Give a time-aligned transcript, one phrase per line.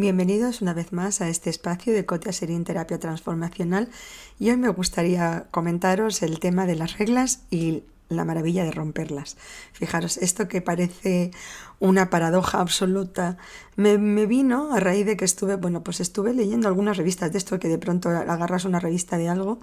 [0.00, 3.90] Bienvenidos una vez más a este espacio de Cotia Serín Terapia Transformacional
[4.38, 9.36] y hoy me gustaría comentaros el tema de las reglas y la maravilla de romperlas.
[9.72, 11.30] Fijaros, esto que parece
[11.78, 13.38] una paradoja absoluta,
[13.76, 13.96] me,
[14.26, 17.68] vino a raíz de que estuve, bueno, pues estuve leyendo algunas revistas de esto, que
[17.68, 19.60] de pronto agarras una revista de algo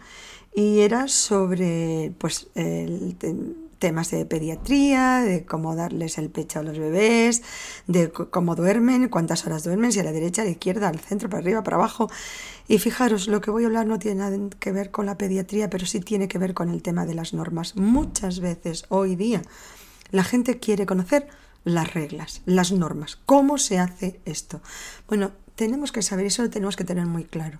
[0.55, 3.15] y era sobre, pues, el
[3.79, 7.43] temas de pediatría, de cómo darles el pecho a los bebés,
[7.87, 11.29] de cómo duermen, cuántas horas duermen, si a la derecha, a la izquierda, al centro,
[11.29, 12.09] para arriba, para abajo.
[12.67, 15.69] Y fijaros, lo que voy a hablar no tiene nada que ver con la pediatría,
[15.69, 17.75] pero sí tiene que ver con el tema de las normas.
[17.75, 19.41] Muchas veces hoy día
[20.11, 21.27] la gente quiere conocer
[21.63, 24.61] las reglas, las normas, cómo se hace esto.
[25.07, 27.59] Bueno, tenemos que saber, eso lo tenemos que tener muy claro.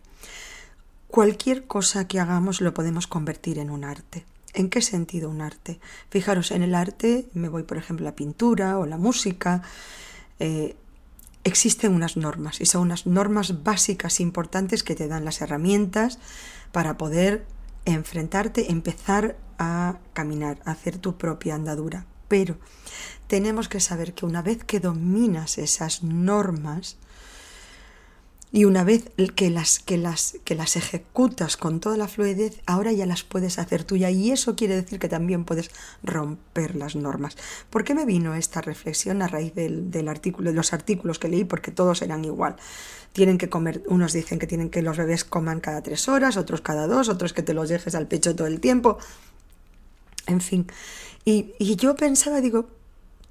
[1.08, 4.26] Cualquier cosa que hagamos lo podemos convertir en un arte.
[4.54, 5.80] ¿En qué sentido un arte?
[6.10, 9.62] Fijaros, en el arte me voy, por ejemplo, a la pintura o la música.
[10.40, 10.76] Eh,
[11.44, 16.20] existen unas normas y son unas normas básicas importantes que te dan las herramientas
[16.72, 17.46] para poder
[17.86, 22.06] enfrentarte, empezar a caminar, a hacer tu propia andadura.
[22.28, 22.58] Pero
[23.28, 26.98] tenemos que saber que una vez que dominas esas normas,
[28.58, 32.92] y una vez que las, que, las, que las ejecutas con toda la fluidez, ahora
[32.92, 34.10] ya las puedes hacer tuya.
[34.10, 35.70] Y eso quiere decir que también puedes
[36.02, 37.38] romper las normas.
[37.70, 41.28] ¿Por qué me vino esta reflexión a raíz del, del artículo, de los artículos que
[41.28, 41.44] leí?
[41.44, 42.56] Porque todos eran igual.
[43.14, 46.62] Tienen que comer, unos dicen que tienen que los bebés coman cada tres horas, otros
[46.62, 48.98] cada dos, otros que te los dejes al pecho todo el tiempo.
[50.26, 50.66] En fin.
[51.26, 52.68] Y, y yo pensaba, digo,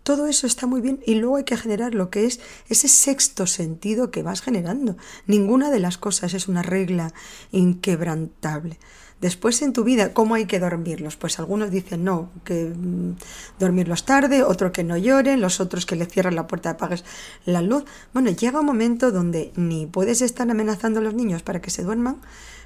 [0.07, 3.45] todo eso está muy bien y luego hay que generar lo que es ese sexto
[3.49, 4.97] sentido que vas generando.
[5.27, 7.12] Ninguna de las cosas es una regla
[7.51, 8.79] inquebrantable.
[9.21, 11.17] Después en tu vida, ¿cómo hay que dormirlos?
[11.17, 13.17] Pues algunos dicen no, que mm,
[13.59, 17.05] dormirlos tarde, otro que no lloren, los otros que le cierran la puerta, apagues
[17.45, 17.84] la luz.
[18.12, 21.83] Bueno, llega un momento donde ni puedes estar amenazando a los niños para que se
[21.83, 22.19] duerman,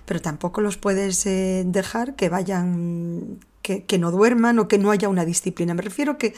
[0.05, 4.91] pero tampoco los puedes eh, dejar que vayan, que, que no duerman o que no
[4.91, 5.73] haya una disciplina.
[5.73, 6.35] Me refiero que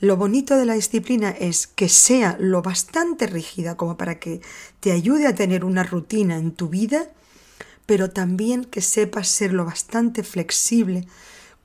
[0.00, 4.40] lo bonito de la disciplina es que sea lo bastante rígida como para que
[4.80, 7.10] te ayude a tener una rutina en tu vida,
[7.84, 11.06] pero también que sepas ser lo bastante flexible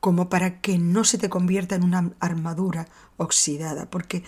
[0.01, 2.87] como para que no se te convierta en una armadura
[3.17, 4.23] oxidada, porque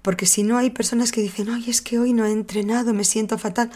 [0.00, 3.04] porque si no hay personas que dicen, "Ay, es que hoy no he entrenado, me
[3.04, 3.70] siento fatal."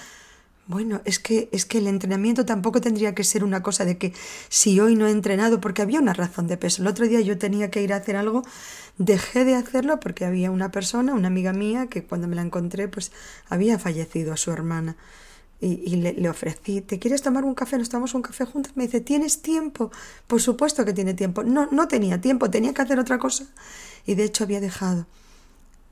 [0.69, 4.13] Bueno, es que, es que el entrenamiento tampoco tendría que ser una cosa de que
[4.51, 6.83] si hoy no he entrenado, porque había una razón de peso.
[6.83, 8.43] El otro día yo tenía que ir a hacer algo,
[8.99, 12.87] dejé de hacerlo porque había una persona, una amiga mía, que cuando me la encontré,
[12.87, 13.13] pues
[13.49, 14.99] había fallecido a su hermana.
[15.61, 17.79] Y, le, le, ofrecí, ¿te quieres tomar un café?
[17.79, 18.73] Nos tomamos un café juntos.
[18.77, 19.91] Me dice, ¿tienes tiempo?
[20.27, 21.45] Por supuesto que tiene tiempo.
[21.45, 23.47] No, no tenía tiempo, tenía que hacer otra cosa.
[24.05, 25.07] Y de hecho había dejado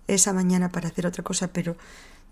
[0.06, 1.76] esa mañana para hacer otra cosa, pero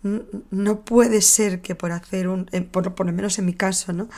[0.04, 4.08] no puede ser que por hacer un, por, por, lo menos en mi caso, ¿no?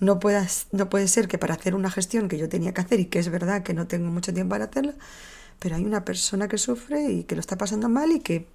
[0.00, 3.00] No, puedas, no puede ser que para hacer una gestión que yo tenía que hacer
[3.00, 4.94] y que es verdad que no tengo mucho tiempo para hacerla,
[5.58, 8.46] pero hay una persona que sufre y que lo está pasando mal y que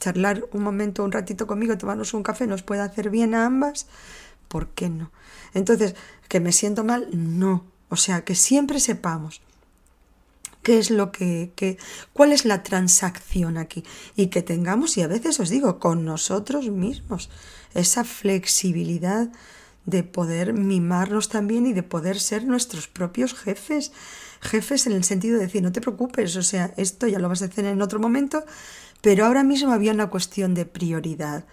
[0.00, 3.86] charlar un momento, un ratito conmigo, tomarnos un café nos puede hacer bien a ambas,
[4.48, 5.12] ¿por qué no?
[5.54, 5.94] Entonces,
[6.28, 7.64] que me siento mal, no.
[7.88, 9.42] O sea, que siempre sepamos
[10.68, 11.78] qué es lo que,
[12.12, 13.84] cuál es la transacción aquí
[14.16, 17.30] y que tengamos, y a veces os digo, con nosotros mismos,
[17.72, 19.30] esa flexibilidad
[19.86, 23.92] de poder mimarnos también y de poder ser nuestros propios jefes.
[24.42, 27.40] Jefes en el sentido de decir, no te preocupes, o sea, esto ya lo vas
[27.40, 28.44] a hacer en otro momento,
[29.00, 31.46] pero ahora mismo había una cuestión de prioridad.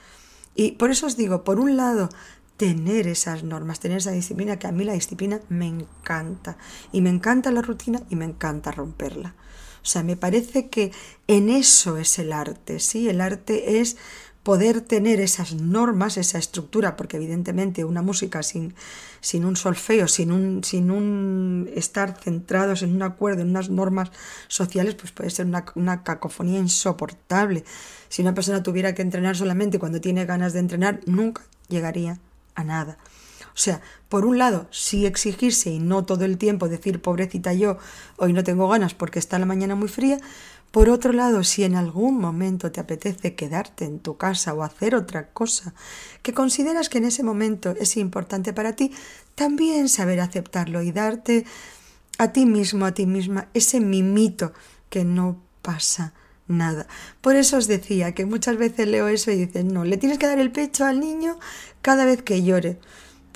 [0.55, 2.09] Y por eso os digo, por un lado,
[2.57, 6.57] tener esas normas, tener esa disciplina, que a mí la disciplina me encanta.
[6.91, 9.35] Y me encanta la rutina y me encanta romperla.
[9.81, 10.91] O sea, me parece que
[11.27, 13.07] en eso es el arte, ¿sí?
[13.07, 13.97] El arte es
[14.41, 18.75] poder tener esas normas, esa estructura, porque evidentemente una música sin,
[19.19, 24.11] sin un solfeo, sin un, sin un estar centrados en un acuerdo, en unas normas
[24.47, 27.63] sociales, pues puede ser una, una cacofonía insoportable.
[28.07, 32.19] Si una persona tuviera que entrenar solamente cuando tiene ganas de entrenar, nunca llegaría
[32.55, 32.97] a nada.
[33.55, 37.77] O sea, por un lado, sí exigirse y no todo el tiempo decir, pobrecita yo,
[38.17, 40.17] hoy no tengo ganas porque está la mañana muy fría.
[40.71, 44.93] Por otro lado, si en algún momento te apetece quedarte en tu casa o hacer
[44.93, 45.73] otra cosa
[46.21, 48.91] que consideras que en ese momento es importante para ti,
[49.35, 51.45] también saber aceptarlo y darte
[52.17, 54.51] a ti mismo, a ti misma, ese mimito
[54.89, 56.13] que no pasa
[56.47, 56.87] nada.
[57.21, 60.27] Por eso os decía que muchas veces leo eso y dicen, no, le tienes que
[60.27, 61.39] dar el pecho al niño
[61.81, 62.77] cada vez que llore.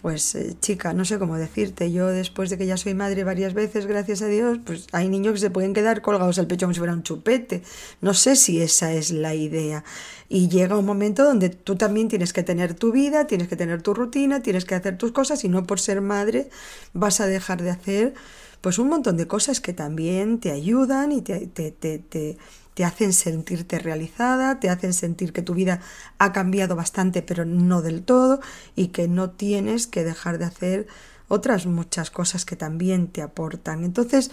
[0.01, 3.53] pues eh, chica, no sé cómo decirte, yo después de que ya soy madre varias
[3.53, 6.73] veces, gracias a Dios, pues hay niños que se pueden quedar colgados al pecho como
[6.73, 7.63] si fuera un chupete.
[7.99, 9.83] No sé si esa es la idea.
[10.29, 13.81] Y llega un momento donde tú también tienes que tener tu vida, tienes que tener
[13.81, 16.49] tu rutina, tienes que hacer tus cosas y no por ser madre
[16.93, 18.13] vas a dejar de hacer
[18.61, 22.37] pues un montón de cosas que también te ayudan y te,
[22.85, 25.81] hacen sentirte realizada, te hacen sentir que tu vida
[26.17, 28.39] ha cambiado bastante, pero no del todo,
[28.75, 30.87] y que no tienes que dejar de hacer
[31.27, 33.83] otras muchas cosas que también te aportan.
[33.83, 34.31] Entonces,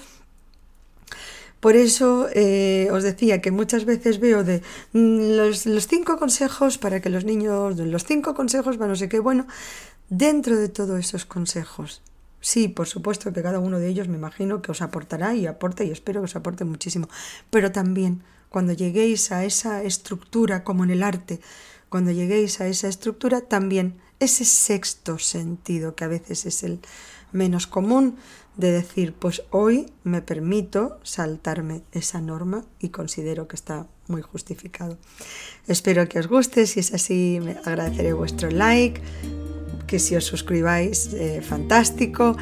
[1.60, 4.62] por eso eh, os decía que muchas veces veo de
[4.92, 9.08] mm, los, los, cinco consejos para que los niños, los cinco consejos para no sé
[9.08, 9.46] qué, bueno,
[10.08, 12.02] dentro de todos esos consejos,
[12.40, 15.84] sí, por supuesto que cada uno de ellos me imagino que os aportará y aporta
[15.84, 17.08] y espero que os aporte muchísimo,
[17.50, 21.40] pero también cuando lleguéis a esa estructura, como en el arte,
[21.88, 26.80] cuando lleguéis a esa estructura, también ese sexto sentido, que a veces es el
[27.32, 28.16] menos común,
[28.56, 34.96] de decir, pues hoy me permito saltarme esa norma y considero que está muy justificado.
[35.68, 39.00] Espero que os guste, si es así me agradeceré vuestro like,
[39.86, 42.36] que si os suscribáis, eh, fantástico,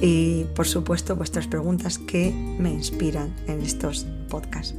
[0.00, 4.74] y por supuesto vuestras preguntas que me inspiran en estos podcasts.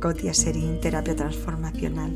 [0.00, 2.12] Cotia Serín, terapia transformacional.